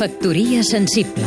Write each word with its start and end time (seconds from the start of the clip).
Factoria 0.00 0.62
sensible 0.64 1.26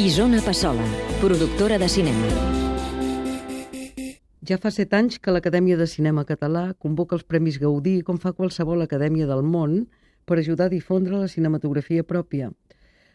Isona 0.00 0.40
Passola, 0.40 0.86
productora 1.20 1.76
de 1.76 1.86
cinema. 1.86 2.30
Ja 4.40 4.56
fa 4.56 4.72
set 4.72 4.96
anys 4.96 5.18
que 5.20 5.34
l'Acadèmia 5.36 5.76
de 5.76 5.84
Cinema 5.84 6.24
Català 6.24 6.62
convoca 6.80 7.12
els 7.18 7.26
Premis 7.28 7.58
Gaudí 7.60 7.98
com 8.06 8.16
fa 8.16 8.32
qualsevol 8.32 8.86
acadèmia 8.86 9.28
del 9.28 9.44
món 9.44 9.82
per 10.24 10.38
ajudar 10.40 10.70
a 10.70 10.72
difondre 10.72 11.20
la 11.20 11.28
cinematografia 11.28 12.00
pròpia. 12.14 12.48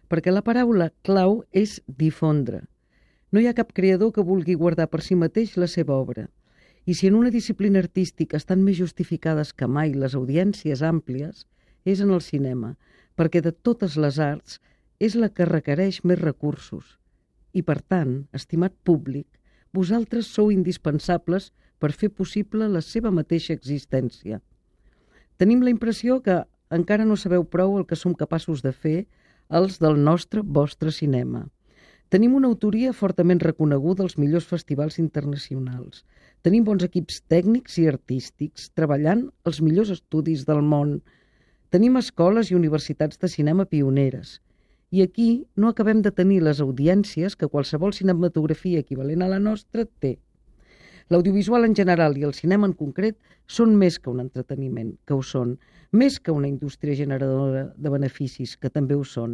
Perquè 0.06 0.30
la 0.30 0.46
paraula 0.46 0.92
clau 1.02 1.40
és 1.50 1.80
difondre. 1.88 2.62
No 3.34 3.42
hi 3.42 3.50
ha 3.50 3.58
cap 3.58 3.74
creador 3.74 4.14
que 4.14 4.22
vulgui 4.22 4.54
guardar 4.54 4.86
per 4.86 5.02
si 5.02 5.18
mateix 5.18 5.58
la 5.58 5.66
seva 5.66 5.98
obra. 5.98 6.28
I 6.86 6.96
si 6.98 7.08
en 7.08 7.16
una 7.16 7.30
disciplina 7.30 7.80
artística 7.80 8.38
estan 8.38 8.64
més 8.66 8.80
justificades 8.80 9.54
que 9.54 9.68
mai 9.70 9.94
les 9.94 10.16
audiències 10.18 10.82
àmplies, 10.82 11.46
és 11.86 12.02
en 12.02 12.10
el 12.14 12.22
cinema, 12.26 12.76
perquè 13.16 13.42
de 13.42 13.52
totes 13.52 13.98
les 13.98 14.18
arts 14.20 14.60
és 15.00 15.16
la 15.18 15.30
que 15.30 15.46
requereix 15.46 16.02
més 16.04 16.22
recursos. 16.22 16.98
I, 17.54 17.62
per 17.62 17.82
tant, 17.82 18.26
estimat 18.34 18.74
públic, 18.84 19.28
vosaltres 19.74 20.30
sou 20.30 20.52
indispensables 20.54 21.52
per 21.80 21.92
fer 21.92 22.10
possible 22.10 22.68
la 22.70 22.82
seva 22.86 23.12
mateixa 23.12 23.54
existència. 23.54 24.42
Tenim 25.38 25.64
la 25.66 25.74
impressió 25.74 26.20
que 26.22 26.44
encara 26.72 27.06
no 27.06 27.18
sabeu 27.18 27.44
prou 27.44 27.78
el 27.80 27.88
que 27.90 27.98
som 28.00 28.14
capaços 28.16 28.62
de 28.66 28.72
fer 28.72 29.00
els 29.50 29.80
del 29.84 29.98
nostre 30.00 30.42
vostre 30.42 30.94
cinema. 30.96 31.48
Tenim 32.12 32.34
una 32.36 32.50
autoria 32.52 32.92
fortament 32.92 33.40
reconeguda 33.40 34.04
als 34.04 34.18
millors 34.20 34.44
festivals 34.50 34.98
internacionals. 35.00 36.02
Tenim 36.44 36.66
bons 36.68 36.84
equips 36.84 37.22
tècnics 37.32 37.78
i 37.80 37.86
artístics 37.88 38.66
treballant 38.76 39.22
als 39.48 39.62
millors 39.64 39.94
estudis 39.96 40.44
del 40.50 40.60
món. 40.74 40.98
Tenim 41.72 41.96
escoles 42.02 42.52
i 42.52 42.58
universitats 42.58 43.22
de 43.22 43.30
cinema 43.32 43.64
pioneres. 43.64 44.42
I 44.92 45.06
aquí 45.06 45.30
no 45.56 45.72
acabem 45.72 46.02
de 46.04 46.12
tenir 46.12 46.42
les 46.44 46.60
audiències 46.60 47.40
que 47.40 47.48
qualsevol 47.48 47.96
cinematografia 47.96 48.84
equivalent 48.84 49.24
a 49.24 49.32
la 49.32 49.40
nostra 49.40 49.88
té. 49.88 50.18
L'audiovisual 51.12 51.66
en 51.68 51.74
general 51.76 52.14
i 52.16 52.22
el 52.24 52.32
cinema 52.32 52.68
en 52.70 52.74
concret 52.80 53.18
són 53.56 53.74
més 53.80 53.98
que 54.00 54.08
un 54.10 54.22
entreteniment, 54.24 54.94
que 55.04 55.16
ho 55.18 55.24
són, 55.30 55.58
més 55.92 56.20
que 56.24 56.32
una 56.32 56.48
indústria 56.48 56.96
generadora 56.96 57.66
de 57.76 57.92
beneficis, 57.92 58.54
que 58.56 58.72
també 58.72 58.96
ho 58.96 59.04
són. 59.04 59.34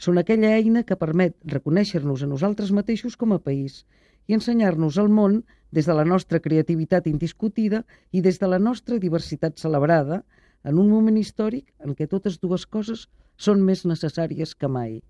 Són 0.00 0.16
aquella 0.16 0.54
eina 0.56 0.84
que 0.88 0.96
permet 0.96 1.36
reconèixer-nos 1.52 2.24
a 2.24 2.30
nosaltres 2.30 2.72
mateixos 2.78 3.18
com 3.20 3.36
a 3.36 3.40
país 3.50 3.82
i 4.26 4.38
ensenyar-nos 4.38 4.96
al 4.96 5.12
món 5.18 5.42
des 5.70 5.84
de 5.90 5.98
la 6.00 6.08
nostra 6.08 6.40
creativitat 6.40 7.12
indiscutida 7.12 7.82
i 8.10 8.24
des 8.24 8.40
de 8.40 8.48
la 8.48 8.62
nostra 8.70 8.96
diversitat 8.96 9.60
celebrada 9.60 10.22
en 10.64 10.80
un 10.80 10.88
moment 10.88 11.20
històric 11.20 11.68
en 11.84 11.92
què 11.92 12.08
totes 12.08 12.40
dues 12.40 12.64
coses 12.64 13.04
són 13.36 13.60
més 13.68 13.84
necessàries 13.84 14.56
que 14.56 14.72
mai. 14.80 15.02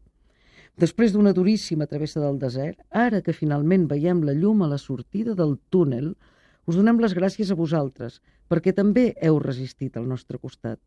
Després 0.79 1.11
d'una 1.11 1.33
duríssima 1.35 1.89
travessa 1.91 2.21
del 2.23 2.37
desert, 2.39 2.79
ara 2.95 3.19
que 3.27 3.35
finalment 3.35 3.89
veiem 3.91 4.21
la 4.23 4.35
llum 4.37 4.61
a 4.63 4.69
la 4.71 4.79
sortida 4.79 5.35
del 5.35 5.57
túnel, 5.75 6.13
us 6.71 6.77
donem 6.79 7.01
les 7.03 7.17
gràcies 7.19 7.51
a 7.51 7.57
vosaltres, 7.59 8.21
perquè 8.47 8.71
també 8.77 9.09
heu 9.19 9.41
resistit 9.43 9.97
al 9.99 10.07
nostre 10.07 10.39
costat. 10.39 10.79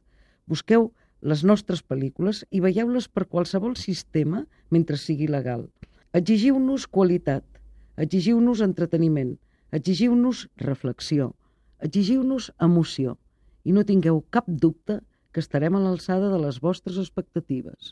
Busqueu 0.48 0.94
les 1.22 1.44
nostres 1.44 1.84
pel·lícules 1.84 2.46
i 2.56 2.64
veieu-les 2.64 3.10
per 3.12 3.28
qualsevol 3.28 3.76
sistema 3.76 4.46
mentre 4.72 4.96
sigui 4.96 5.28
legal. 5.28 5.68
Exigiu-nos 6.16 6.88
qualitat, 6.88 7.44
exigiu-nos 8.00 8.64
entreteniment, 8.64 9.36
exigiu-nos 9.76 10.48
reflexió, 10.64 11.34
exigiu-nos 11.84 12.54
emoció 12.64 13.18
i 13.68 13.76
no 13.76 13.84
tingueu 13.84 14.24
cap 14.32 14.48
dubte 14.48 15.02
que 15.36 15.44
estarem 15.44 15.76
a 15.76 15.84
l'alçada 15.84 16.32
de 16.32 16.40
les 16.48 16.64
vostres 16.64 16.96
expectatives. 16.96 17.92